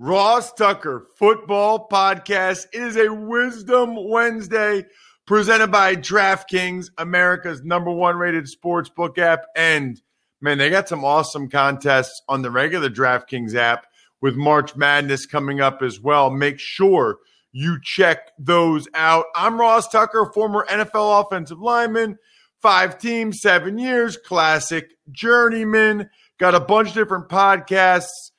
[0.00, 2.66] Ross Tucker Football Podcast.
[2.72, 4.84] It is a Wisdom Wednesday
[5.26, 9.46] presented by DraftKings, America's number one rated sports book app.
[9.56, 10.00] And
[10.40, 13.86] man, they got some awesome contests on the regular DraftKings app
[14.20, 16.30] with March Madness coming up as well.
[16.30, 17.18] Make sure
[17.50, 19.24] you check those out.
[19.34, 22.18] I'm Ross Tucker, former NFL offensive lineman,
[22.62, 26.08] five teams, seven years, classic journeyman.
[26.38, 28.30] Got a bunch of different podcasts.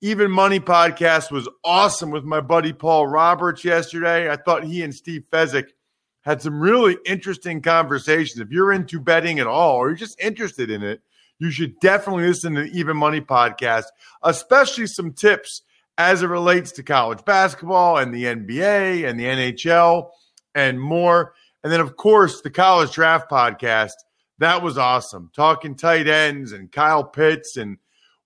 [0.00, 4.30] Even Money podcast was awesome with my buddy Paul Roberts yesterday.
[4.30, 5.70] I thought he and Steve Fezzik
[6.22, 8.38] had some really interesting conversations.
[8.38, 11.00] If you're into betting at all or you're just interested in it,
[11.40, 13.86] you should definitely listen to the Even Money podcast,
[14.22, 15.62] especially some tips
[15.96, 20.10] as it relates to college basketball and the NBA and the NHL
[20.54, 21.34] and more.
[21.64, 23.94] And then, of course, the college draft podcast.
[24.38, 25.32] That was awesome.
[25.34, 27.78] Talking tight ends and Kyle Pitts and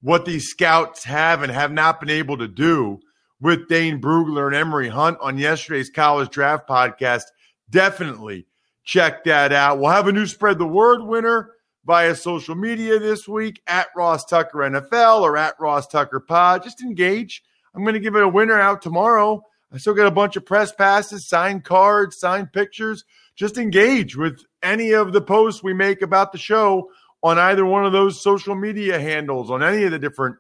[0.03, 3.01] what these scouts have and have not been able to do
[3.41, 7.25] with Dane Brugler and Emory Hunt on yesterday's college draft podcast.
[7.71, 8.47] Definitely
[8.85, 9.79] check that out.
[9.79, 11.53] We'll have a new spread the word winner
[11.85, 16.63] via social media this week at Ross Tucker NFL or at Ross Tucker Pod.
[16.63, 17.43] Just engage.
[17.75, 19.43] I'm going to give it a winner out tomorrow.
[19.73, 23.05] I still got a bunch of press passes, signed cards, signed pictures.
[23.35, 26.91] Just engage with any of the posts we make about the show
[27.23, 30.37] on either one of those social media handles on any of the different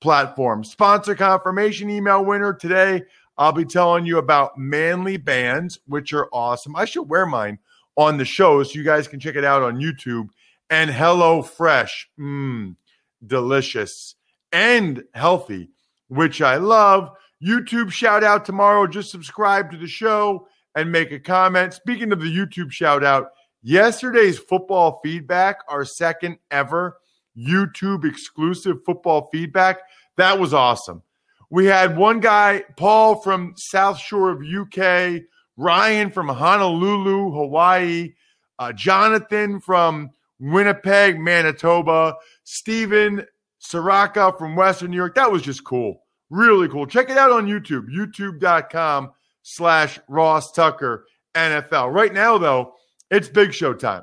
[0.00, 0.70] platforms.
[0.70, 3.02] Sponsor confirmation email winner today.
[3.36, 6.76] I'll be telling you about Manly Bands, which are awesome.
[6.76, 7.58] I should wear mine
[7.96, 10.28] on the show so you guys can check it out on YouTube.
[10.70, 12.76] And Hello Fresh, mmm,
[13.24, 14.14] delicious
[14.52, 15.70] and healthy,
[16.08, 17.10] which I love.
[17.42, 18.86] YouTube shout out tomorrow.
[18.86, 21.74] Just subscribe to the show and make a comment.
[21.74, 23.32] Speaking of the YouTube shout out,
[23.64, 26.98] yesterday's football feedback, our second ever
[27.36, 29.80] YouTube exclusive football feedback,
[30.16, 31.02] that was awesome.
[31.50, 35.22] We had one guy, Paul from South Shore of UK,
[35.56, 38.14] Ryan from Honolulu, Hawaii,
[38.58, 43.26] uh, Jonathan from Winnipeg, Manitoba, Stephen
[43.60, 45.14] Soraka from Western New York.
[45.14, 46.02] That was just cool.
[46.30, 46.86] Really cool.
[46.86, 51.92] Check it out on YouTube, youtube.com slash Ross Tucker NFL.
[51.92, 52.74] Right now, though,
[53.14, 54.02] it's Big Show time.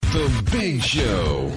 [0.00, 1.52] The Big Show.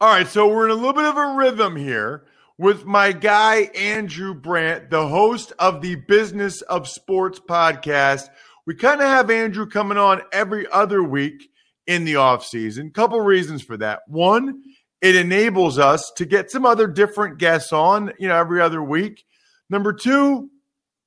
[0.00, 2.24] All right, so we're in a little bit of a rhythm here
[2.58, 8.28] with my guy, Andrew Brandt, the host of the Business of Sports podcast.
[8.66, 11.50] We kind of have Andrew coming on every other week
[11.86, 12.92] in the offseason.
[12.92, 14.00] Couple reasons for that.
[14.08, 14.62] One,
[15.00, 19.24] it enables us to get some other different guests on, you know, every other week.
[19.68, 20.50] Number two,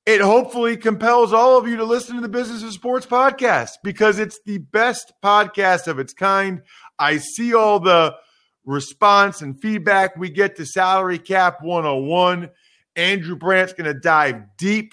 [0.06, 4.18] it hopefully compels all of you to listen to the Business of Sports podcast because
[4.18, 6.62] it's the best podcast of its kind.
[6.98, 8.14] I see all the
[8.66, 12.50] response and feedback we get to Salary Cap 101.
[12.96, 14.92] Andrew Brandt's going to dive deep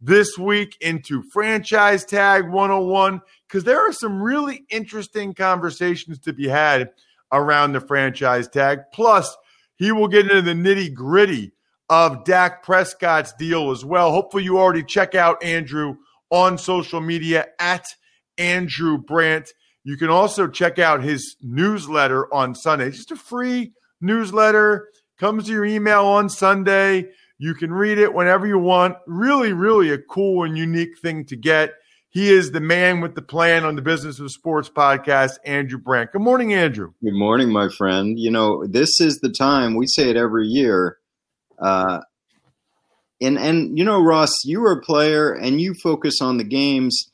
[0.00, 6.48] this week into Franchise Tag 101 because there are some really interesting conversations to be
[6.48, 6.90] had
[7.32, 8.80] around the franchise tag.
[8.92, 9.34] Plus,
[9.76, 11.52] he will get into the nitty gritty
[11.90, 14.12] of Dak Prescott's deal as well.
[14.12, 15.96] Hopefully, you already check out Andrew
[16.30, 17.84] on social media at
[18.38, 19.52] Andrew Brandt.
[19.82, 22.90] You can also check out his newsletter on Sunday.
[22.90, 24.88] Just a free newsletter
[25.18, 27.08] comes to your email on Sunday.
[27.38, 28.96] You can read it whenever you want.
[29.06, 31.72] Really, really a cool and unique thing to get.
[32.10, 36.12] He is the man with the plan on the Business of Sports podcast, Andrew Brandt.
[36.12, 36.92] Good morning, Andrew.
[37.02, 38.18] Good morning, my friend.
[38.18, 40.98] You know, this is the time, we say it every year.
[41.60, 42.00] Uh,
[43.20, 47.10] and, and, you know, Ross, you are a player and you focus on the games.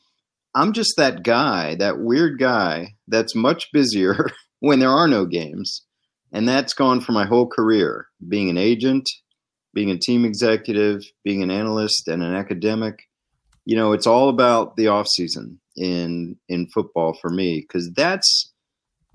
[0.55, 4.29] I'm just that guy, that weird guy that's much busier
[4.59, 5.83] when there are no games.
[6.31, 9.09] And that's gone for my whole career being an agent,
[9.73, 13.07] being a team executive, being an analyst, and an academic
[13.67, 18.53] you know, it's all about the off season in in football for me because that's,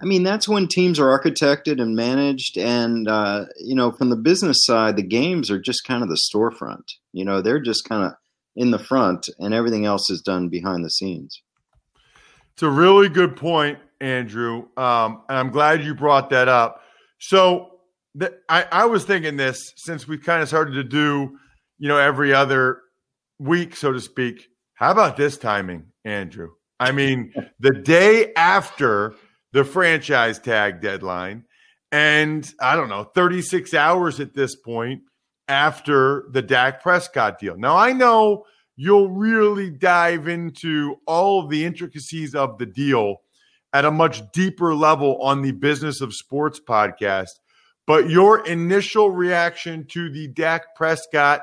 [0.02, 4.16] I mean, that's when teams are architected and managed, and uh, you know, from the
[4.16, 6.82] business side, the games are just kind of the storefront.
[7.12, 8.12] You know, they're just kind of
[8.56, 11.40] in the front, and everything else is done behind the scenes.
[12.52, 16.82] It's a really good point, Andrew, um, and I'm glad you brought that up.
[17.20, 17.78] So,
[18.16, 21.38] the, I, I was thinking this since we kind of started to do,
[21.78, 22.80] you know, every other
[23.38, 24.48] week, so to speak.
[24.74, 26.50] How about this timing, Andrew?
[26.80, 29.14] I mean, the day after
[29.52, 31.44] the franchise tag deadline,
[31.90, 35.02] and I don't know, 36 hours at this point
[35.48, 37.56] after the Dak Prescott deal.
[37.56, 38.46] Now, I know
[38.76, 43.16] you'll really dive into all of the intricacies of the deal
[43.72, 47.38] at a much deeper level on the Business of Sports podcast.
[47.86, 51.42] But your initial reaction to the Dak Prescott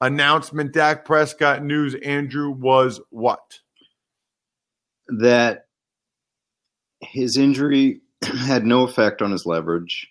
[0.00, 3.60] announcement, Dak Prescott news, Andrew, was what?
[5.08, 5.66] That
[7.00, 10.08] his injury had no effect on his leverage.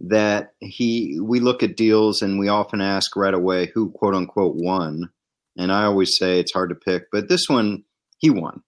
[0.00, 4.56] That he, we look at deals and we often ask right away who quote unquote
[4.56, 5.10] won.
[5.56, 7.84] And I always say it's hard to pick, but this one,
[8.18, 8.62] he won.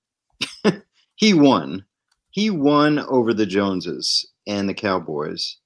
[1.16, 1.84] he won.
[2.30, 5.56] He won over the Joneses and the Cowboys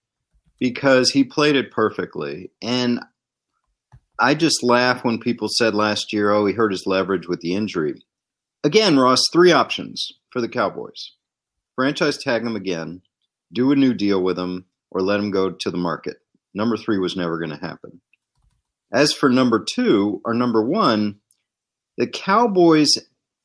[0.58, 2.52] because he played it perfectly.
[2.62, 3.00] And
[4.18, 7.54] I just laugh when people said last year, oh, he hurt his leverage with the
[7.54, 8.02] injury.
[8.64, 11.12] Again, Ross, three options for the Cowboys
[11.80, 13.00] franchise tag him again,
[13.54, 16.18] do a new deal with him, or let him go to the market.
[16.52, 18.02] Number three was never going to happen.
[18.92, 21.20] As for number two or number one,
[21.96, 22.98] the Cowboys,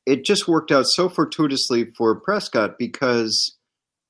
[0.04, 3.56] it just worked out so fortuitously for Prescott because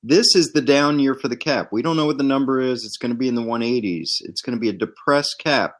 [0.02, 1.68] this is the down year for the cap.
[1.70, 2.84] We don't know what the number is.
[2.84, 4.22] It's going to be in the 180s.
[4.22, 5.76] It's going to be a depressed cap.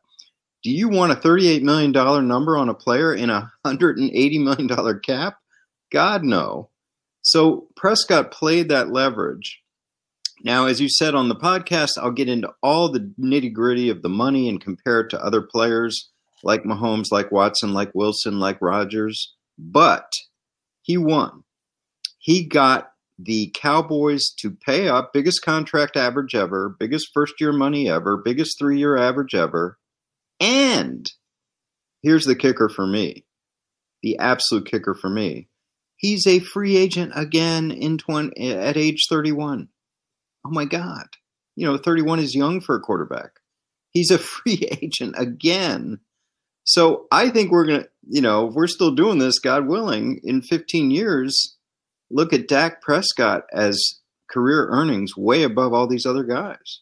[0.63, 1.91] Do you want a $38 million
[2.29, 4.09] number on a player in a $180
[4.41, 5.39] million cap?
[5.91, 6.71] God, no.
[7.27, 9.61] So Prescott played that leverage.
[10.45, 14.03] Now, as you said on the podcast, I'll get into all the nitty gritty of
[14.03, 16.09] the money and compare it to other players
[16.45, 19.35] like Mahomes, like Watson, like Wilson, like Rodgers.
[19.59, 20.09] But
[20.83, 21.43] he won.
[22.21, 27.91] He got the Cowboys to pay up, biggest contract average ever, biggest first year money
[27.91, 29.79] ever, biggest three year average ever.
[30.39, 31.11] And
[32.03, 33.25] here's the kicker for me
[34.05, 35.49] the absolute kicker for me.
[35.97, 39.69] He's a free agent again in 20, at age 31.
[40.45, 41.07] Oh my God.
[41.57, 43.41] You know, 31 is young for a quarterback.
[43.91, 46.01] He's a free agent again.
[46.65, 50.21] So I think we're going to, you know, if we're still doing this, God willing,
[50.25, 51.57] in 15 years,
[52.11, 56.81] look at Dak Prescott as career earnings way above all these other guys.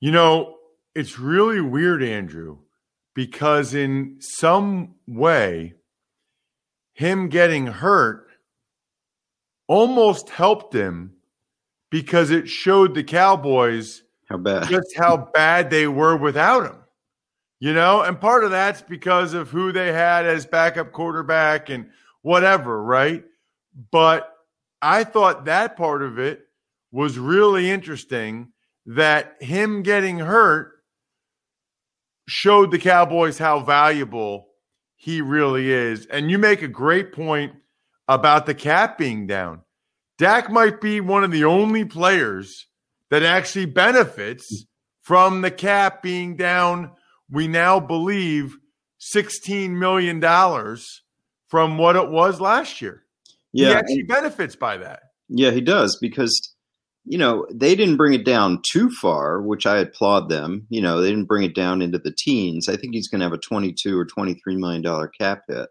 [0.00, 0.56] You know,
[0.94, 2.58] it's really weird, Andrew,
[3.14, 5.74] because in some way,
[6.98, 8.26] him getting hurt
[9.68, 11.12] almost helped him
[11.92, 16.80] because it showed the Cowboys how bad just how bad they were without him.
[17.60, 21.88] You know, and part of that's because of who they had as backup quarterback and
[22.22, 23.22] whatever, right?
[23.92, 24.34] But
[24.82, 26.48] I thought that part of it
[26.90, 28.48] was really interesting
[28.86, 30.72] that him getting hurt
[32.26, 34.47] showed the Cowboys how valuable
[34.98, 36.06] he really is.
[36.06, 37.52] And you make a great point
[38.08, 39.62] about the cap being down.
[40.18, 42.66] Dak might be one of the only players
[43.08, 44.66] that actually benefits
[45.02, 46.90] from the cap being down.
[47.30, 48.56] We now believe
[49.14, 50.20] $16 million
[51.46, 53.04] from what it was last year.
[53.52, 53.68] Yeah.
[53.68, 55.00] He actually benefits by that.
[55.28, 56.54] Yeah, he does because
[57.08, 60.66] you know, they didn't bring it down too far, which I applaud them.
[60.68, 62.68] You know, they didn't bring it down into the teens.
[62.68, 65.70] I think he's going to have a 22 or 23 million dollar cap hit,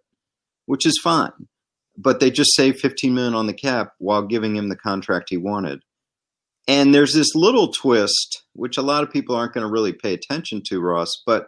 [0.66, 1.48] which is fine.
[1.96, 5.38] But they just saved 15 million on the cap while giving him the contract he
[5.38, 5.82] wanted.
[6.68, 10.14] And there's this little twist, which a lot of people aren't going to really pay
[10.14, 11.48] attention to, Ross, but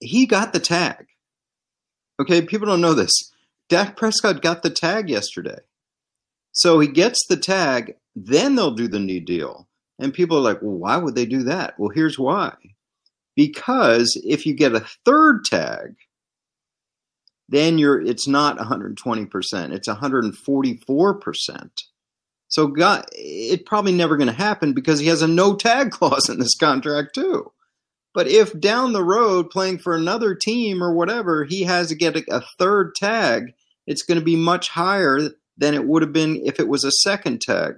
[0.00, 1.06] he got the tag.
[2.20, 3.12] Okay, people don't know this.
[3.68, 5.58] Dak Prescott got the tag yesterday.
[6.52, 9.68] So he gets the tag, then they'll do the new deal.
[9.98, 11.74] And people are like, well, why would they do that?
[11.78, 12.54] Well, here's why.
[13.36, 15.96] Because if you get a third tag,
[17.48, 21.70] then you're it's not 120%, it's 144%.
[22.48, 26.28] So God, it's probably never going to happen because he has a no tag clause
[26.28, 27.52] in this contract too.
[28.12, 32.16] But if down the road playing for another team or whatever, he has to get
[32.16, 33.52] a third tag,
[33.86, 35.20] it's going to be much higher
[35.56, 37.74] than it would have been if it was a second tag.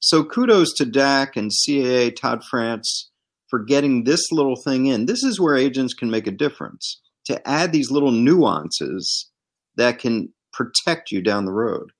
[0.00, 3.10] So kudos to Dak and CAA Todd France
[3.48, 5.06] for getting this little thing in.
[5.06, 9.30] This is where agents can make a difference to add these little nuances
[9.76, 11.90] that can protect you down the road.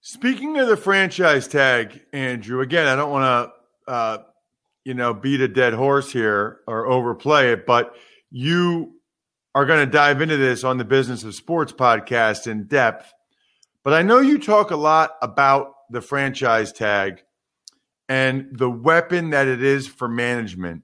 [0.00, 3.52] Speaking of the franchise tag, Andrew, again, I don't want
[3.86, 4.18] to, uh,
[4.84, 7.94] you know, beat a dead horse here or overplay it, but
[8.30, 8.94] you
[9.54, 13.12] are going to dive into this on the Business of Sports podcast in depth.
[13.84, 17.22] But I know you talk a lot about the franchise tag
[18.08, 20.82] and the weapon that it is for management.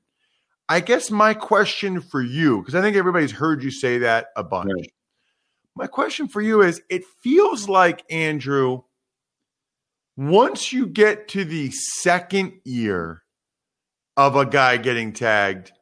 [0.68, 4.42] I guess my question for you, because I think everybody's heard you say that a
[4.42, 4.70] bunch.
[4.74, 4.92] Right.
[5.76, 8.82] My question for you is it feels like, Andrew,
[10.16, 13.22] once you get to the second year
[14.16, 15.72] of a guy getting tagged,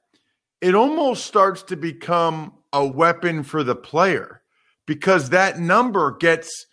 [0.61, 4.43] it almost starts to become a weapon for the player
[4.87, 6.67] because that number gets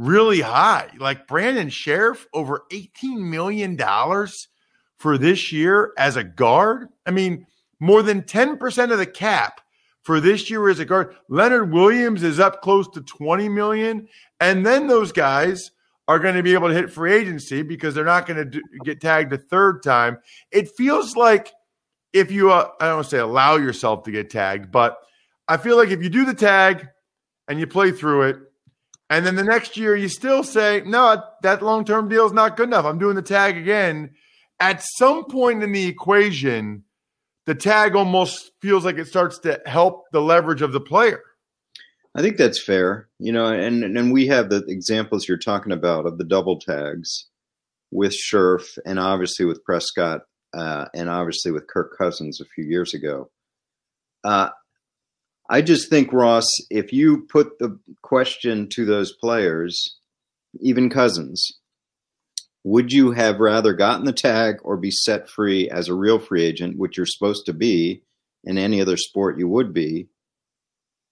[0.00, 0.88] really high.
[0.98, 3.78] Like Brandon Scherff, over $18 million
[4.96, 6.88] for this year as a guard.
[7.04, 7.46] I mean,
[7.80, 9.60] more than 10% of the cap
[10.02, 11.14] for this year as a guard.
[11.28, 14.08] Leonard Williams is up close to 20 million.
[14.40, 15.70] And then those guys
[16.08, 19.02] are going to be able to hit free agency because they're not going to get
[19.02, 20.16] tagged a third time.
[20.50, 21.52] It feels like
[22.14, 24.96] if you, uh, I don't want to say allow yourself to get tagged, but
[25.46, 26.88] I feel like if you do the tag
[27.48, 28.36] and you play through it,
[29.10, 32.56] and then the next year you still say, no, that long term deal is not
[32.56, 32.84] good enough.
[32.84, 34.10] I'm doing the tag again.
[34.60, 36.84] At some point in the equation,
[37.46, 41.22] the tag almost feels like it starts to help the leverage of the player.
[42.14, 46.06] I think that's fair, you know, and and we have the examples you're talking about
[46.06, 47.26] of the double tags
[47.90, 50.22] with Scherff and obviously with Prescott
[50.54, 53.30] uh, and obviously with Kirk Cousins a few years ago.
[54.22, 54.50] Uh,
[55.50, 59.98] I just think Ross, if you put the question to those players,
[60.60, 61.58] even Cousins,
[62.64, 66.44] would you have rather gotten the tag or be set free as a real free
[66.44, 68.02] agent, which you're supposed to be
[68.44, 70.08] in any other sport you would be?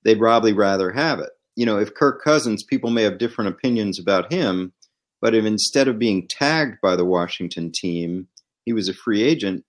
[0.04, 1.30] they'd probably rather have it.
[1.56, 4.72] You know, if Kirk Cousins, people may have different opinions about him,
[5.20, 8.28] but if instead of being tagged by the Washington team,
[8.64, 9.64] he was a free agent,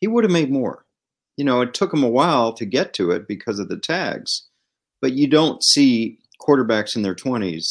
[0.00, 0.84] he would have made more.
[1.36, 4.48] You know, it took them a while to get to it because of the tags,
[5.00, 7.64] but you don't see quarterbacks in their 20s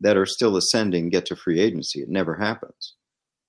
[0.00, 2.00] that are still ascending get to free agency.
[2.00, 2.94] It never happens.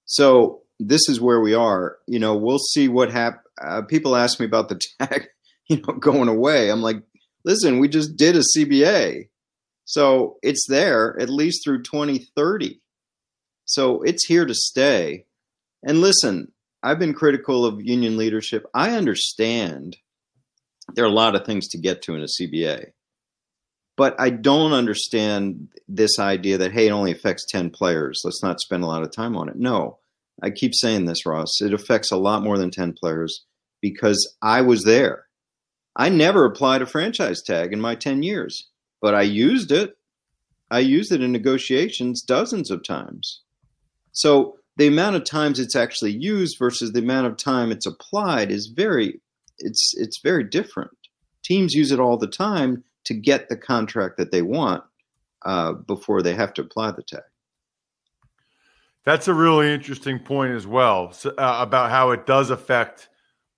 [0.06, 1.98] So this is where we are.
[2.08, 3.42] You know, we'll see what happens.
[3.62, 5.28] Uh, people ask me about the tag,
[5.68, 6.70] you know, going away.
[6.70, 7.02] I'm like,
[7.44, 9.30] listen, we just did a CBA.
[9.86, 12.82] So it's there at least through 2030.
[13.66, 15.26] So it's here to stay.
[15.84, 16.52] And listen,
[16.86, 18.68] I've been critical of union leadership.
[18.76, 19.98] I understand
[20.94, 22.92] there are a lot of things to get to in a CBA.
[23.98, 28.22] But I don't understand this idea that, hey, it only affects 10 players.
[28.24, 29.56] Let's not spend a lot of time on it.
[29.56, 29.98] No,
[30.44, 31.60] I keep saying this, Ross.
[31.60, 33.46] It affects a lot more than 10 players
[33.82, 35.26] because I was there.
[35.96, 38.70] I never applied a franchise tag in my 10 years,
[39.02, 39.98] but I used it.
[40.70, 43.42] I used it in negotiations dozens of times.
[44.12, 48.52] So the amount of times it's actually used versus the amount of time it's applied
[48.52, 49.22] is very
[49.58, 50.92] it's it's very different.
[51.44, 54.84] Teams use it all the time to get the contract that they want
[55.46, 57.22] uh, before they have to apply the tag.
[59.06, 63.08] That's a really interesting point as well so, uh, about how it does affect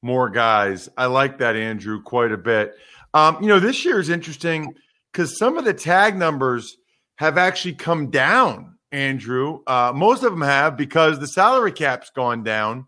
[0.01, 0.89] more guys.
[0.97, 2.75] I like that, Andrew, quite a bit.
[3.13, 4.75] Um, you know, this year is interesting
[5.11, 6.75] because some of the tag numbers
[7.15, 9.61] have actually come down, Andrew.
[9.67, 12.87] Uh, most of them have because the salary cap's gone down.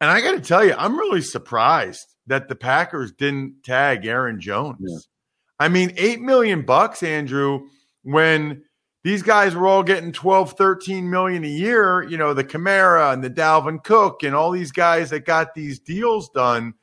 [0.00, 4.40] And I got to tell you, I'm really surprised that the Packers didn't tag Aaron
[4.40, 4.78] Jones.
[4.80, 4.98] Yeah.
[5.58, 7.68] I mean, 8 million bucks, Andrew,
[8.02, 8.64] when
[9.04, 13.22] these guys were all getting 12, 13 million a year, you know, the Kamara and
[13.22, 16.74] the Dalvin Cook and all these guys that got these deals done.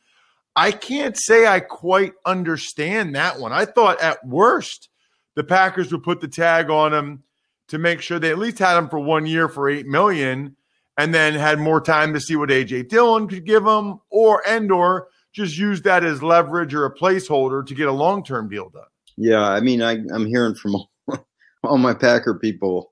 [0.55, 3.53] I can't say I quite understand that one.
[3.53, 4.89] I thought at worst
[5.35, 7.23] the Packers would put the tag on him
[7.69, 10.55] to make sure they at least had him for one year for 8 million
[10.97, 14.71] and then had more time to see what AJ Dillon could give them or and
[14.71, 18.83] or just use that as leverage or a placeholder to get a long-term deal done.
[19.15, 20.75] Yeah, I mean, I, am hearing from
[21.63, 22.91] all my Packer people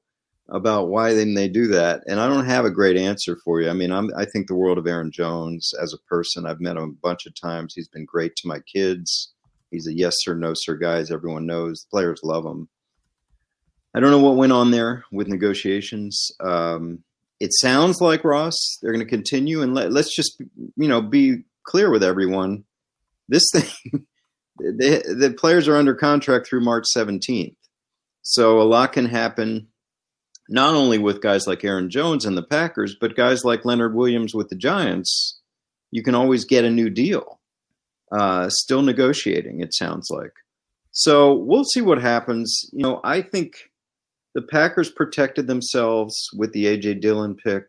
[0.50, 3.70] about why didn't they do that, and I don't have a great answer for you.
[3.70, 6.46] I mean, I'm, I think the world of Aaron Jones as a person.
[6.46, 7.74] I've met him a bunch of times.
[7.74, 9.34] He's been great to my kids.
[9.72, 11.82] He's a yes sir, no sir guy, as everyone knows.
[11.82, 12.70] The players love him.
[13.98, 16.30] I don't know what went on there with negotiations.
[16.40, 17.00] Um,
[17.40, 20.40] it sounds like Ross they're going to continue, and let, let's just
[20.76, 22.64] you know be clear with everyone.
[23.28, 24.06] This thing,
[24.60, 27.56] the, the players are under contract through March 17th,
[28.22, 29.70] so a lot can happen.
[30.48, 34.36] Not only with guys like Aaron Jones and the Packers, but guys like Leonard Williams
[34.36, 35.40] with the Giants.
[35.90, 37.40] You can always get a new deal.
[38.12, 40.34] Uh, still negotiating, it sounds like.
[40.92, 42.70] So we'll see what happens.
[42.72, 43.56] You know, I think
[44.38, 47.64] the Packers protected themselves with the AJ Dillon pick.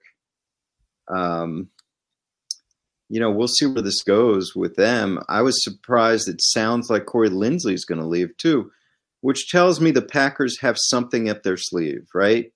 [1.11, 1.71] Um,
[3.09, 5.19] you know, we'll see where this goes with them.
[5.31, 6.29] I was surprised.
[6.29, 8.71] It sounds like Corey Linsley is going to leave too,
[9.23, 12.53] which tells me the Packers have something up their sleeve, right?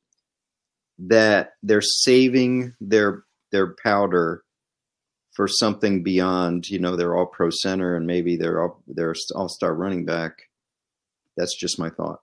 [0.99, 4.43] That they're saving their their powder
[5.35, 9.49] for something beyond, you know, their all pro center and maybe their all their all
[9.49, 10.35] star running back.
[11.39, 12.21] That's just my thought.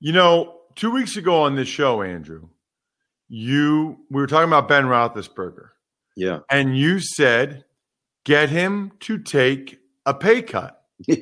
[0.00, 2.48] You know, two weeks ago on this show, Andrew,
[3.28, 5.68] you we were talking about Ben Roethlisberger.
[6.16, 6.40] Yeah.
[6.50, 7.64] And you said,
[8.24, 10.76] get him to take a pay cut.
[11.06, 11.16] Yeah.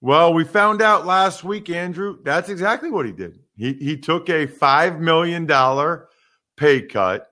[0.00, 3.40] Well, we found out last week, Andrew, that's exactly what he did.
[3.56, 6.08] He he took a five million dollar
[6.56, 7.30] pay cut.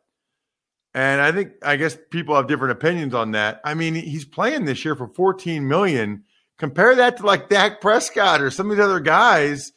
[0.93, 3.61] And I think I guess people have different opinions on that.
[3.65, 6.25] I mean, he's playing this year for 14 million.
[6.59, 9.73] Compare that to like Dak Prescott or some of these other guys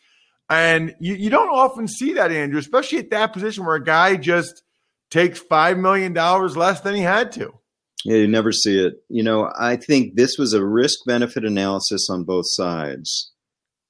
[0.50, 4.16] and you, you don't often see that, Andrew, especially at that position where a guy
[4.16, 4.64] just
[5.10, 7.54] takes $5 million less than he had to.
[8.06, 9.04] Yeah, you never see it.
[9.10, 13.32] You know, I think this was a risk benefit analysis on both sides.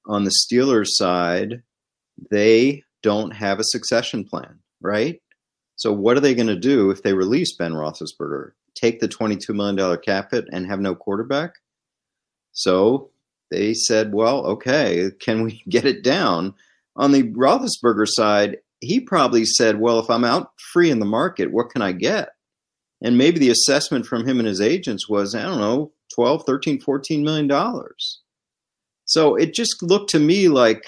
[0.06, 1.62] On the Steelers side,
[2.30, 5.20] they don't have a succession plan, right?
[5.76, 8.52] So, what are they going to do if they release Ben Roethlisberger?
[8.74, 11.52] Take the $22 million cap hit and have no quarterback?
[12.52, 13.10] So,
[13.50, 16.54] they said, well, okay, can we get it down?
[16.96, 21.52] On the Roethlisberger side, he probably said, well, if I'm out free in the market,
[21.52, 22.30] what can I get?
[23.00, 26.80] And maybe the assessment from him and his agents was, I don't know, 12, 13,
[26.80, 28.20] 14 million dollars.
[29.04, 30.84] So it just looked to me like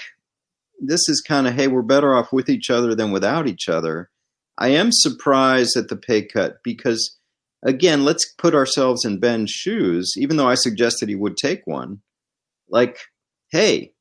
[0.79, 4.09] this is kind of, hey, we're better off with each other than without each other.
[4.57, 7.17] I am surprised at the pay cut because,
[7.63, 12.01] again, let's put ourselves in Ben's shoes, even though I suggested he would take one
[12.71, 12.97] like,
[13.51, 13.93] hey,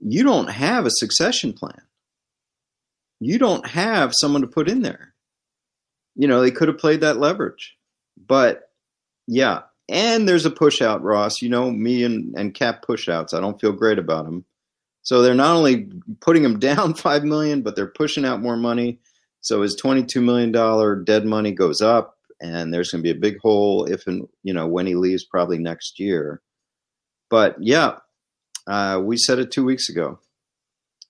[0.00, 1.80] you don't have a succession plan.
[3.20, 5.14] You don't have someone to put in there.
[6.14, 7.76] You know, they could have played that leverage.
[8.26, 8.68] But
[9.26, 11.40] yeah, and there's a push out, Ross.
[11.40, 13.32] You know, me and, and Cap push outs.
[13.32, 14.44] I don't feel great about them.
[15.02, 15.88] So they're not only
[16.20, 19.00] putting him down five million, but they're pushing out more money.
[19.40, 23.20] So his twenty-two million dollar dead money goes up, and there's going to be a
[23.20, 26.42] big hole if and you know when he leaves, probably next year.
[27.30, 27.96] But yeah,
[28.66, 30.20] uh, we said it two weeks ago.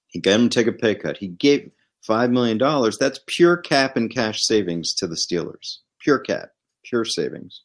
[0.09, 1.19] He got him to take a pay cut.
[1.19, 1.71] He gave
[2.09, 2.59] $5 million.
[2.99, 5.79] That's pure cap and cash savings to the Steelers.
[6.01, 6.51] Pure cap,
[6.85, 7.63] pure savings.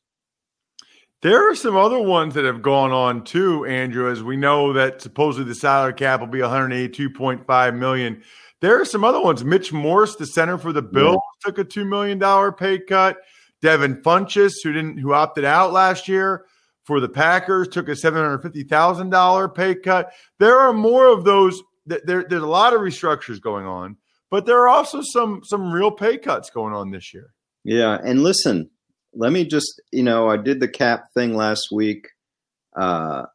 [1.23, 5.01] There are some other ones that have gone on too, Andrew, as we know that
[5.01, 8.21] supposedly the salary cap will be 182.5 million.
[8.61, 9.43] There are some other ones.
[9.43, 11.51] Mitch Morse, the center for the Bills, yeah.
[11.51, 13.17] took a $2 million pay cut.
[13.63, 16.45] Devin Funchess, who didn't who opted out last year,
[16.87, 20.13] for the Packers, took a $750,000 pay cut.
[20.39, 21.61] There are more of those.
[21.85, 23.97] There, there's a lot of restructures going on,
[24.31, 27.33] but there are also some some real pay cuts going on this year.
[27.63, 28.69] Yeah, and listen,
[29.13, 32.07] let me just you know I did the cap thing last week.
[32.75, 33.25] Uh,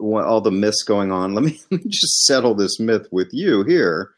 [0.00, 1.34] all the myths going on.
[1.34, 4.10] Let me, let me just settle this myth with you here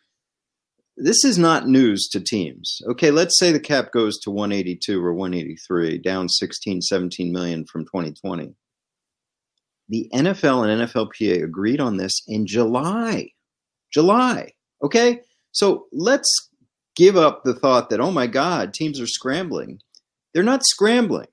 [0.97, 2.81] this is not news to teams.
[2.89, 7.85] Okay, let's say the cap goes to 182 or 183, down 16, 17 million from
[7.85, 8.55] 2020.
[9.89, 13.29] The NFL and NFLPA agreed on this in July.
[13.93, 14.53] July.
[14.83, 15.21] Okay?
[15.53, 16.29] So let's
[16.97, 19.81] give up the thought that, oh my God, teams are scrambling.
[20.33, 21.29] They're not scrambling.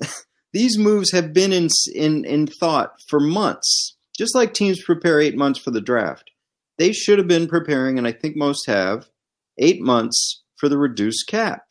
[0.52, 5.36] These moves have been in, in, in thought for months, just like teams prepare eight
[5.36, 6.31] months for the draft
[6.82, 9.08] they should have been preparing, and I think most have,
[9.56, 11.62] eight months for the reduced cap.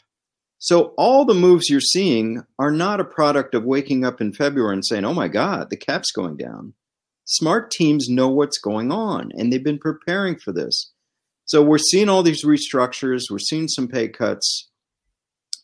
[0.57, 4.73] So all the moves you're seeing are not a product of waking up in February
[4.73, 6.75] and saying, oh my God, the cap's going down.
[7.25, 10.93] Smart teams know what's going on, and they've been preparing for this.
[11.43, 14.69] So we're seeing all these restructures, we're seeing some pay cuts.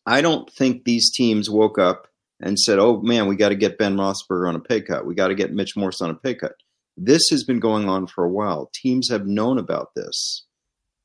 [0.05, 2.10] I don't think these teams woke up
[2.41, 5.05] and said, oh man, we got to get Ben Roethlisberger on a pay cut.
[5.05, 6.55] We got to get Mitch Morse on a pay cut.
[6.97, 8.71] This has been going on for a while.
[8.73, 10.45] Teams have known about this.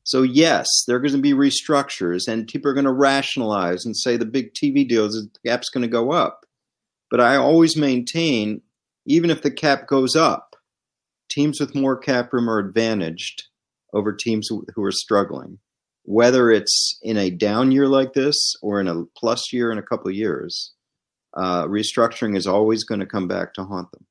[0.05, 3.97] So, yes, there are going to be restructures, and people are going to rationalize and
[3.97, 6.47] say the big TV deals, the cap's going to go up.
[7.11, 8.63] But I always maintain
[9.07, 10.57] even if the cap goes up,
[11.29, 13.45] teams with more cap room are advantaged
[13.93, 15.59] over teams who are struggling.
[16.05, 19.83] Whether it's in a down year like this or in a plus year in a
[19.83, 20.73] couple of years,
[21.35, 24.07] uh, restructuring is always going to come back to haunt them.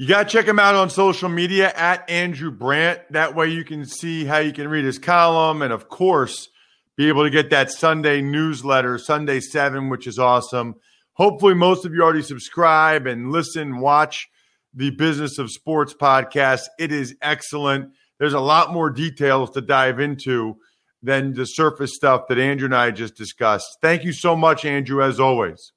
[0.00, 3.00] You got to check him out on social media at Andrew Brandt.
[3.10, 6.50] That way you can see how you can read his column and, of course,
[6.96, 10.76] be able to get that Sunday newsletter, Sunday 7, which is awesome.
[11.14, 14.28] Hopefully, most of you already subscribe and listen, watch
[14.72, 16.66] the Business of Sports podcast.
[16.78, 17.90] It is excellent.
[18.20, 20.58] There's a lot more details to dive into
[21.02, 23.78] than the surface stuff that Andrew and I just discussed.
[23.82, 25.72] Thank you so much, Andrew, as always.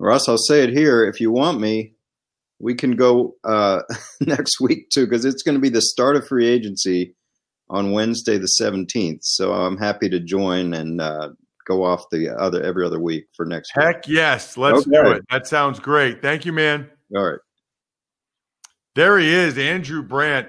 [0.00, 1.04] Russ, I'll say it here.
[1.04, 1.94] If you want me,
[2.58, 3.82] we can go uh,
[4.20, 7.14] next week too, because it's going to be the start of free agency
[7.70, 9.20] on Wednesday the 17th.
[9.22, 11.30] So I'm happy to join and uh,
[11.66, 14.16] go off the other every other week for next Heck week.
[14.16, 14.56] yes.
[14.56, 14.90] Let's okay.
[14.90, 15.22] do it.
[15.30, 16.22] That sounds great.
[16.22, 16.90] Thank you, man.
[17.14, 17.40] All right.
[18.94, 20.48] There he is, Andrew Brandt.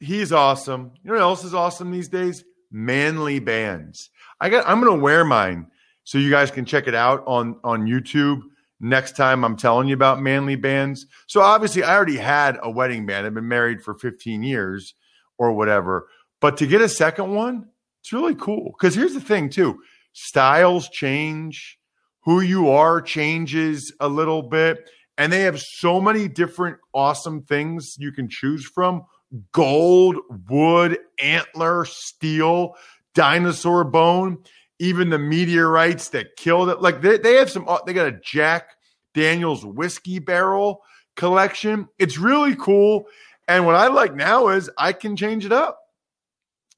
[0.00, 0.92] He's awesome.
[1.02, 2.42] You know what else is awesome these days?
[2.72, 4.10] Manly bands.
[4.40, 5.66] I got I'm gonna wear mine
[6.04, 8.40] so you guys can check it out on on YouTube
[8.80, 11.06] next time I'm telling you about manly bands.
[11.26, 13.26] So obviously I already had a wedding band.
[13.26, 14.94] I've been married for 15 years
[15.38, 16.08] or whatever.
[16.40, 17.68] But to get a second one,
[18.02, 18.74] it's really cool.
[18.78, 19.80] Because here's the thing, too
[20.12, 21.78] styles change,
[22.24, 24.88] who you are changes a little bit.
[25.16, 29.04] And they have so many different awesome things you can choose from
[29.52, 30.16] gold,
[30.48, 32.74] wood, antler, steel,
[33.14, 34.38] dinosaur bone,
[34.80, 36.80] even the meteorites that killed it.
[36.80, 38.70] Like they, they have some, they got a Jack
[39.14, 40.82] Daniels whiskey barrel
[41.16, 41.86] collection.
[41.98, 43.04] It's really cool.
[43.46, 45.78] And what I like now is I can change it up.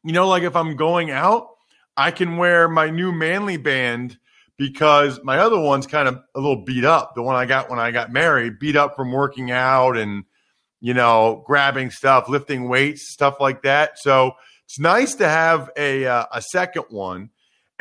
[0.03, 1.47] You know, like if I'm going out,
[1.97, 4.19] I can wear my new manly band
[4.59, 7.15] because my other one's kind of a little beat up.
[7.15, 10.25] The one I got when I got married, beat up from working out and,
[10.81, 13.99] you know, grabbing stuff, lifting weights, stuff like that.
[14.01, 14.33] So
[14.65, 17.31] it's nice to have a, uh, a second one.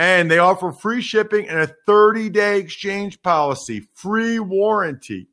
[0.02, 5.28] And they offer free shipping and a 30 day exchange policy, free warranty.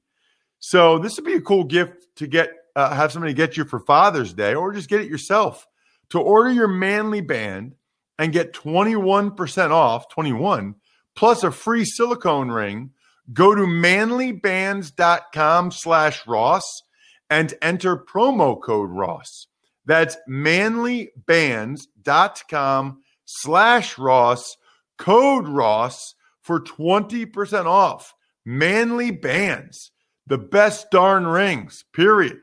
[0.59, 3.81] So this would be a cool gift to get, uh, have somebody get you for
[3.81, 5.67] Father's Day or just get it yourself.
[6.11, 7.77] To order your manly band
[8.19, 10.75] and get 21% off, 21,
[11.17, 12.91] plus a free silicone ring,
[13.33, 16.83] go to manlybands.com slash Ross
[17.31, 19.47] and enter promo code Ross.
[19.87, 24.57] That's manlybands.com slash Ross,
[24.97, 28.15] code Ross for 20% off.
[28.45, 29.93] Manly Bands,
[30.27, 32.39] the best darn rings, period.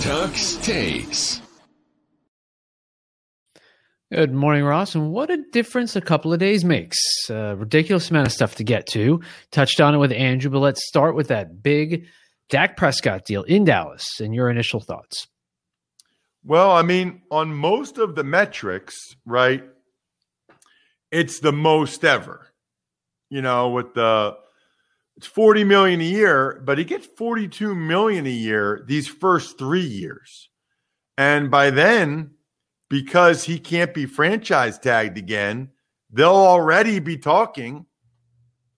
[0.00, 1.40] Tuck's takes.
[4.12, 4.94] Good morning, Ross.
[4.94, 6.98] And what a difference a couple of days makes.
[7.30, 9.20] A ridiculous amount of stuff to get to.
[9.52, 12.06] Touched on it with Andrew, but let's start with that big
[12.50, 15.28] Dak Prescott deal in Dallas and your initial thoughts.
[16.44, 19.64] Well, I mean, on most of the metrics, right,
[21.10, 22.46] it's the most ever.
[23.28, 24.36] You know, with the
[25.16, 29.80] it's 40 million a year, but he gets 42 million a year these first 3
[29.80, 30.48] years.
[31.18, 32.30] And by then,
[32.88, 35.70] because he can't be franchise tagged again,
[36.10, 37.84] they'll already be talking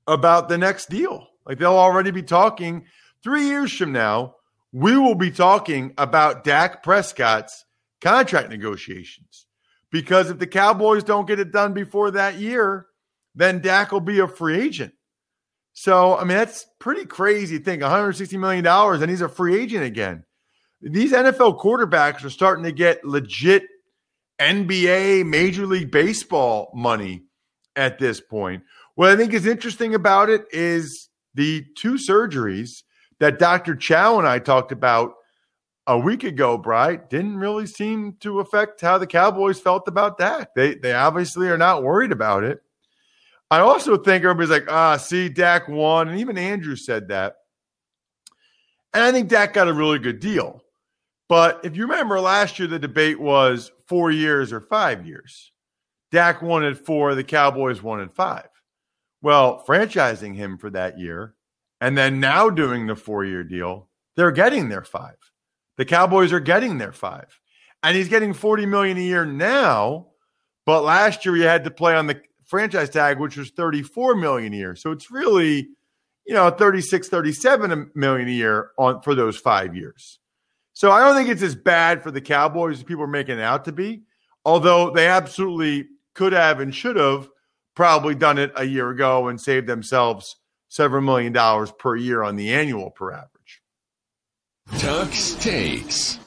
[0.06, 1.28] about the next deal.
[1.46, 2.86] Like they'll already be talking
[3.22, 4.34] three years from now.
[4.72, 7.64] We will be talking about Dak Prescott's
[8.00, 9.46] contract negotiations
[9.90, 12.86] because if the Cowboys don't get it done before that year,
[13.34, 14.94] then Dak will be a free agent.
[15.74, 19.84] So, I mean, that's pretty crazy to think $160 million and he's a free agent
[19.84, 20.24] again.
[20.80, 23.64] These NFL quarterbacks are starting to get legit
[24.40, 27.22] NBA, Major League Baseball money
[27.76, 28.64] at this point.
[28.96, 32.82] What I think is interesting about it is the two surgeries
[33.22, 33.76] that Dr.
[33.76, 35.14] Chao and I talked about
[35.86, 40.52] a week ago, Bright, didn't really seem to affect how the Cowboys felt about Dak.
[40.56, 42.64] They they obviously are not worried about it.
[43.48, 46.08] I also think everybody's like, ah, see, Dak won.
[46.08, 47.36] And even Andrew said that.
[48.92, 50.60] And I think Dak got a really good deal.
[51.28, 55.52] But if you remember last year, the debate was four years or five years.
[56.10, 58.48] Dak wanted four, the Cowboys wanted five.
[59.20, 61.36] Well, franchising him for that year
[61.82, 65.16] and then now doing the four year deal, they're getting their five.
[65.78, 67.40] The Cowboys are getting their five.
[67.82, 70.06] And he's getting 40 million a year now,
[70.64, 74.52] but last year he had to play on the franchise tag, which was 34 million
[74.52, 74.76] a year.
[74.76, 75.70] So it's really,
[76.24, 80.20] you know, 36, 37 million a year on for those five years.
[80.74, 83.42] So I don't think it's as bad for the Cowboys as people are making it
[83.42, 84.04] out to be,
[84.44, 87.28] although they absolutely could have and should have
[87.74, 90.36] probably done it a year ago and saved themselves
[90.72, 93.60] several million dollars per year on the annual per average.
[94.78, 96.18] Tuck's takes.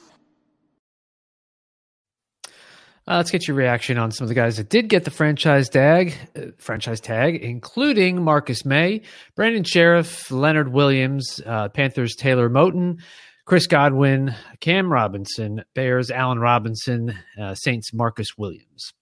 [3.08, 5.68] Uh, let's get your reaction on some of the guys that did get the franchise
[5.70, 9.02] tag, uh, franchise tag, including Marcus Maye,
[9.36, 13.00] Brandon Scherff, Leonard Williams, uh, Panthers Taylor Moton,
[13.46, 18.94] Chris Godwin, Cam Robinson, Bears Allen Robinson, uh, Saints Marcus Williams.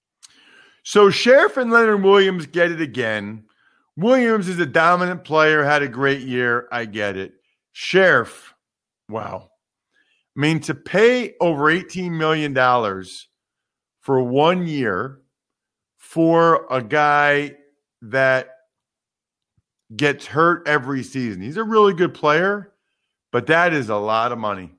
[0.83, 3.45] So Scherff and Leonard Williams get it again.
[3.95, 6.67] Williams is a dominant player, had a great year.
[6.71, 7.33] I get it.
[7.73, 8.53] Scherff,
[9.09, 9.49] wow.
[10.35, 12.53] I mean, to pay over $18 million
[14.01, 15.19] for one year
[15.97, 17.55] for a guy
[18.01, 18.49] that
[19.95, 21.41] gets hurt every season.
[21.41, 22.73] He's a really good player,
[23.31, 24.71] but that is a lot of money.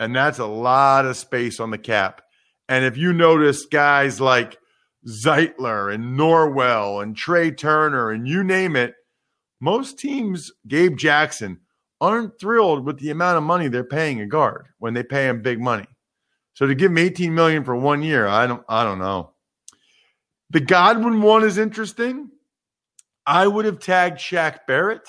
[0.00, 2.22] And that's a lot of space on the cap.
[2.68, 4.58] And if you notice guys like
[5.06, 8.94] Zeitler and Norwell and Trai Turner and you name it,
[9.60, 11.60] most teams, Gabe Jackson,
[12.00, 15.40] aren't thrilled with the amount of money they're paying a guard when they pay him
[15.40, 15.86] big money.
[16.54, 19.32] So to give him 18 million for one year, I don't I don't know.
[20.50, 22.30] The Godwin one is interesting.
[23.24, 25.08] I would have tagged Shaq Barrett.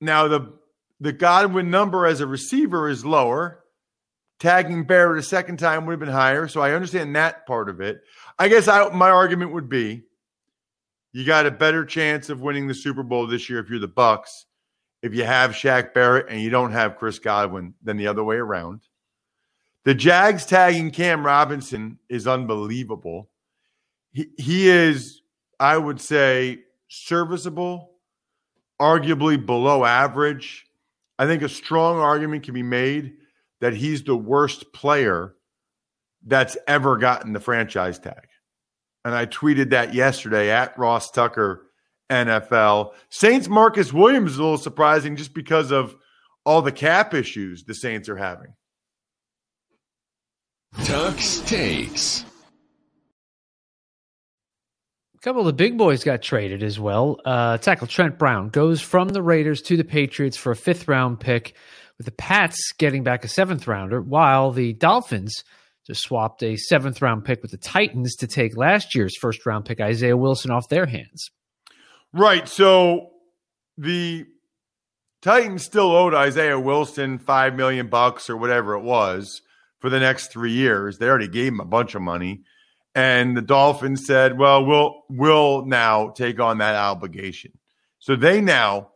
[0.00, 0.54] Now the
[1.00, 3.59] the Godwin number as a receiver is lower.
[4.40, 7.80] Tagging Barrett a second time would have been higher, so I understand that part of
[7.80, 8.02] it.
[8.38, 10.02] I guess I, my argument would be
[11.12, 13.88] you got a better chance of winning the Super Bowl this year if you're the
[13.88, 14.44] Bucs
[15.02, 18.36] if you have Shaq Barrett and you don't have Chris Godwin than the other way
[18.36, 18.82] around.
[19.84, 23.30] The Jags tagging Cam Robinson is unbelievable.
[24.12, 25.22] He, he is,
[25.58, 27.92] I would say, serviceable,
[28.80, 30.66] arguably below average.
[31.18, 33.14] I think a strong argument can be made
[33.60, 35.34] that he's the worst player
[36.26, 38.26] that's ever gotten the franchise tag.
[39.04, 41.66] And I tweeted that yesterday at Ross Tucker
[42.10, 42.92] NFL.
[43.08, 45.96] Saints Marcus Williams is a little surprising just because of
[46.44, 48.54] all the cap issues the Saints are having.
[50.84, 52.24] Tuck's takes.
[55.14, 57.20] A couple of the big boys got traded as well.
[57.24, 61.20] Uh, tackle Trent Brown goes from the Raiders to the Patriots for a fifth round
[61.20, 61.54] pick,
[62.00, 65.44] with the Pats getting back a seventh rounder, while the Dolphins
[65.86, 69.66] just swapped a seventh round pick with the Titans to take last year's first round
[69.66, 71.30] pick, Isaiah Wilson, off their hands.
[72.14, 72.48] Right.
[72.48, 73.10] So
[73.76, 74.24] the
[75.20, 79.42] Titans still owed Isaiah Wilson five million bucks or whatever it was
[79.80, 80.96] for the next three years.
[80.96, 82.44] They already gave him a bunch of money.
[82.94, 87.52] And the Dolphins said, well, we'll we'll now take on that obligation.
[87.98, 88.92] So they now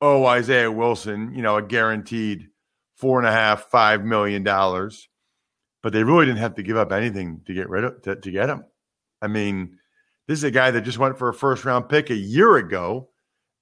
[0.00, 2.48] owe Isaiah Wilson, you know, a guaranteed
[2.96, 5.08] four and a half, five million dollars.
[5.82, 8.30] But they really didn't have to give up anything to get rid of to, to
[8.30, 8.64] get him.
[9.22, 9.78] I mean,
[10.26, 13.10] this is a guy that just went for a first round pick a year ago,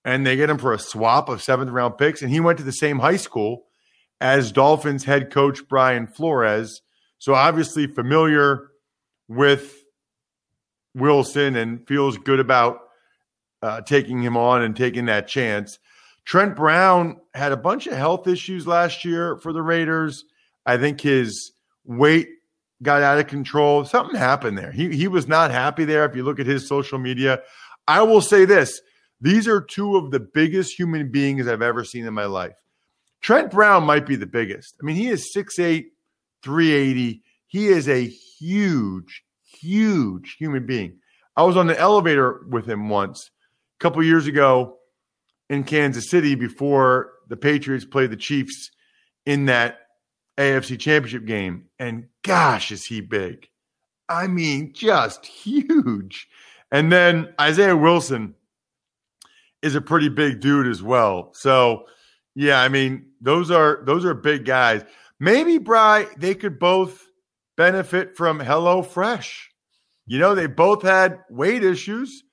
[0.04, 2.64] and they get him for a swap of seventh round picks, and he went to
[2.64, 3.64] the same high school
[4.20, 6.80] as Dolphins head coach Brian Flores.
[7.18, 8.68] So obviously familiar
[9.28, 9.84] with
[10.94, 12.80] Wilson and feels good about
[13.62, 15.78] uh, taking him on and taking that chance.
[16.24, 20.24] Trent Brown had a bunch of health issues last year for the Raiders.
[20.66, 21.52] I think his
[21.84, 22.28] weight
[22.82, 23.84] got out of control.
[23.84, 24.72] Something happened there.
[24.72, 26.04] He he was not happy there.
[26.04, 27.42] If you look at his social media,
[27.86, 28.80] I will say this:
[29.20, 32.56] these are two of the biggest human beings I've ever seen in my life.
[33.20, 34.76] Trent Brown might be the biggest.
[34.80, 35.86] I mean, he is 6'8,
[36.42, 37.22] 380.
[37.46, 40.98] He is a huge, huge human being.
[41.34, 43.30] I was on the elevator with him once
[43.78, 44.76] a couple years ago
[45.48, 48.70] in Kansas City before the Patriots played the Chiefs
[49.26, 49.78] in that
[50.38, 51.66] AFC championship game.
[51.78, 53.48] And gosh, is he big.
[54.08, 56.28] I mean, just huge.
[56.70, 58.34] And then Isaiah Wilson
[59.62, 61.30] is a pretty big dude as well.
[61.34, 61.84] So,
[62.34, 64.84] yeah, I mean, those are those are big guys.
[65.20, 67.06] Maybe Bry, they could both
[67.56, 69.50] benefit from Hello Fresh.
[70.06, 72.24] You know, they both had weight issues.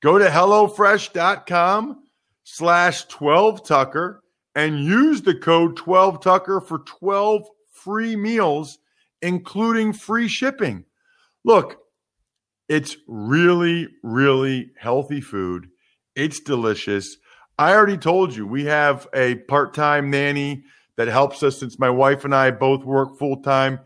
[0.00, 2.04] Go to HelloFresh.com
[2.50, 4.22] slash 12 Tucker
[4.54, 8.78] and use the code 12 Tucker for 12 free meals,
[9.20, 10.84] including free shipping.
[11.44, 11.76] Look,
[12.66, 15.68] it's really, really healthy food.
[16.16, 17.18] It's delicious.
[17.58, 20.64] I already told you we have a part time nanny
[20.96, 23.80] that helps us since my wife and I both work full time.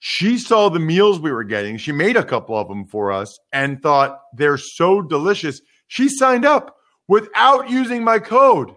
[0.00, 1.76] She saw the meals we were getting.
[1.76, 5.60] She made a couple of them for us and thought they're so delicious.
[5.86, 6.76] She signed up
[7.10, 8.72] without using my code.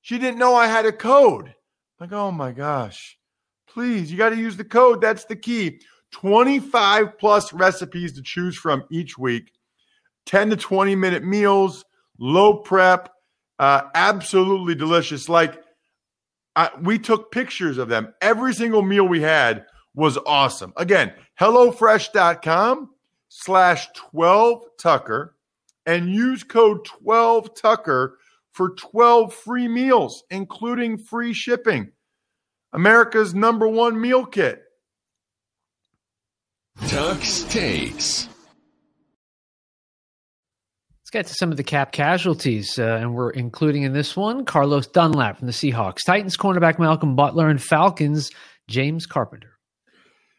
[0.00, 1.54] She didn't know I had a code.
[2.00, 3.16] Like, oh my gosh.
[3.68, 5.00] Please, you got to use the code.
[5.00, 5.80] That's the key.
[6.10, 9.52] 25 plus recipes to choose from each week,
[10.26, 11.84] 10 to 20 minute meals,
[12.18, 13.08] low prep,
[13.60, 15.28] Uh, absolutely delicious.
[15.28, 15.62] Like
[16.56, 18.12] I, we took pictures of them.
[18.20, 20.72] Every single meal we had was awesome.
[20.76, 22.90] Again, HelloFresh.com
[23.28, 25.36] slash 12 Tucker
[25.86, 28.18] and use code 12 Tucker
[28.52, 31.92] for 12 free meals, including free shipping.
[32.72, 34.62] America's number one meal kit.
[36.86, 38.28] Tuck's Takes.
[41.00, 44.44] Let's get to some of the cap casualties, uh, and we're including in this one
[44.46, 48.30] Carlos Dunlap from the Seahawks, Titans cornerback Malcolm Butler, and Falcons
[48.68, 49.51] James Carpenter.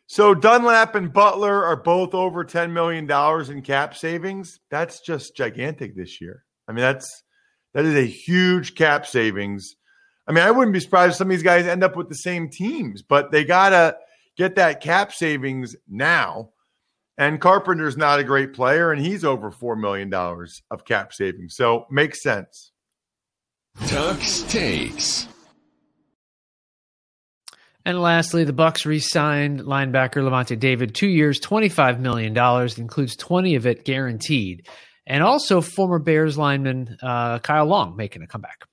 [0.08, 3.10] So Dunlap and Butler are both over $10 million
[3.52, 4.60] in cap savings.
[4.70, 6.44] That's just gigantic this year.
[6.68, 7.24] I mean, that's
[7.74, 9.76] that is a huge cap savings.
[10.28, 12.16] I mean, I wouldn't be surprised if some of these guys end up with the
[12.16, 13.98] same teams, but they gotta
[14.38, 16.50] get that cap savings now.
[17.18, 20.12] And Carpenter's not a great player, and he's over $4 million
[20.72, 21.56] of cap savings.
[21.56, 22.72] So makes sense.
[23.88, 25.28] Tuck's Takes.
[27.86, 33.56] And lastly, the Bucs re-signed linebacker Lavonte David, two years, twenty-five million dollars, includes twenty
[33.56, 34.68] of it guaranteed,
[35.06, 38.64] and also former Bears lineman uh, Kyle Long making a comeback.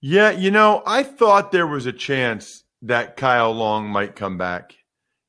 [0.00, 4.74] Yeah, you know, I thought there was a chance that Kyle Long might come back.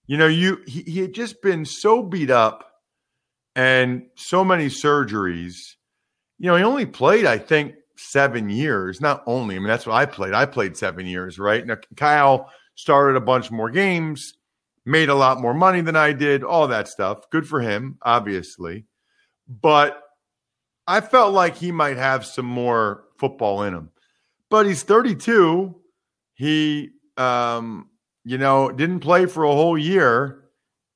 [0.07, 2.65] You know, you he, he had just been so beat up
[3.55, 5.55] and so many surgeries.
[6.39, 9.01] You know, he only played, I think, seven years.
[9.01, 10.33] Not only, I mean, that's what I played.
[10.33, 11.65] I played seven years, right?
[11.65, 14.33] Now, Kyle started a bunch more games,
[14.85, 17.29] made a lot more money than I did, all that stuff.
[17.29, 18.85] Good for him, obviously.
[19.47, 20.01] But
[20.87, 23.89] I felt like he might have some more football in him.
[24.49, 25.75] But he's 32.
[26.33, 27.89] He, um,
[28.23, 30.43] you know, didn't play for a whole year.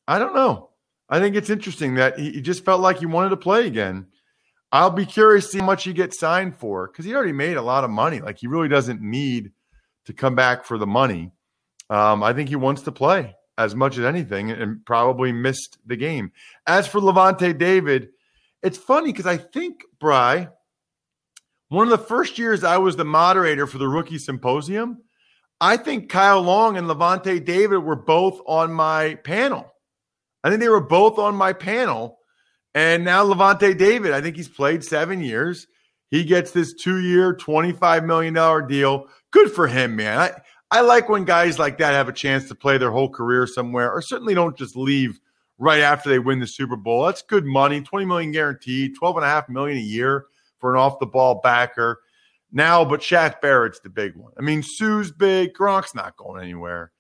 [0.08, 0.70] I don't know.
[1.08, 4.08] I think it's interesting that he, just felt like he wanted to play again.
[4.76, 7.56] I'll be curious to see how much he gets signed for because he already made
[7.56, 8.20] a lot of money.
[8.20, 9.52] Like he really doesn't need
[10.04, 11.32] to come back for the money.
[11.90, 15.96] Um, I think he wants to play as much as anything and probably missed the
[15.96, 16.34] game.
[16.68, 18.10] As for Lavonte David,
[18.62, 20.50] it's funny because I think, Bry,
[21.70, 25.04] one of the first years I was the moderator for the rookie symposium,
[25.62, 29.72] I think Kyle Long and Lavonte David were both on my panel.
[30.44, 32.20] I think they were both on my panel.
[32.76, 35.66] And now Lavonte David, I think he's played seven years.
[36.12, 39.08] He gets this two year, $25 million deal.
[39.32, 40.20] Good for him, man.
[40.20, 40.32] I,
[40.70, 43.92] I like when guys like that have a chance to play their whole career somewhere,
[43.92, 45.22] or certainly don't just leave
[45.58, 47.06] right after they win the Super Bowl.
[47.06, 50.26] That's good money, 20 million guaranteed, 12 and a half million a year
[50.60, 52.02] for an off the ball backer.
[52.52, 54.34] Now, but Shaq Barrett's the big one.
[54.38, 56.92] I mean, Suh's big, Gronk's not going anywhere.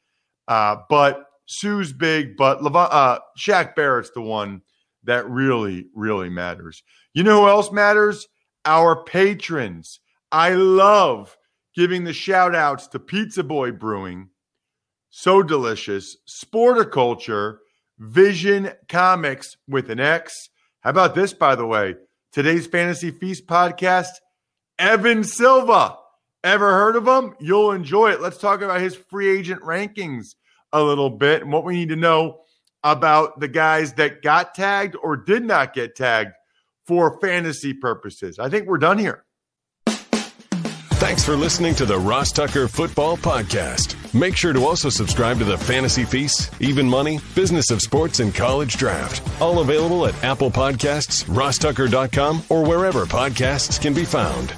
[0.47, 4.61] Uh, but Suh's big, but Lev- uh, Shaq Barrett's the one
[5.05, 6.83] that really, really matters.
[7.13, 8.27] You know who else matters?
[8.65, 9.99] Our patrons.
[10.31, 11.37] I love
[11.75, 14.29] giving the shout outs to Pizza Boy Brewing,
[15.09, 17.57] So Delicious, Sporticulture,
[17.99, 20.49] Vision Comics with an X.
[20.81, 21.95] How about this, by the way?
[22.31, 24.09] Today's Fantasy Feast podcast,
[24.77, 25.97] Evan Silva.
[26.43, 27.35] Ever heard of him?
[27.39, 28.21] You'll enjoy it.
[28.21, 30.35] Let's talk about his free agent rankings
[30.71, 32.41] a little bit and what we need to know
[32.85, 36.31] about the guys that got tagged or did not get tagged
[36.85, 38.37] for fantasy purposes.
[38.39, 39.25] I think we're done here.
[39.87, 43.95] Thanks for listening to the Ross Tucker Football Podcast.
[44.13, 48.33] Make sure to also subscribe to the Fantasy Feast, Even Money, Business of Sports, and
[48.33, 49.21] College Draft.
[49.41, 54.53] All available at Apple Podcasts, rosstucker.com, or wherever podcasts can be found.